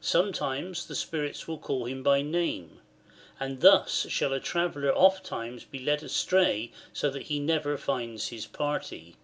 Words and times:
Sometimes 0.00 0.86
the 0.86 0.94
spirits 0.94 1.46
will 1.46 1.58
call 1.58 1.84
him 1.84 2.02
by 2.02 2.22
name; 2.22 2.80
and 3.38 3.60
thus 3.60 4.06
shall 4.08 4.32
a 4.32 4.40
traveller 4.40 4.90
ofttimes 4.96 5.66
be 5.66 5.78
led 5.80 6.02
astray 6.02 6.72
so 6.94 7.10
that 7.10 7.24
he 7.24 7.38
never 7.38 7.76
finds 7.76 8.28
his 8.28 8.46
party. 8.46 9.16